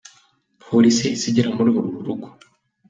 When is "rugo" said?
2.05-2.27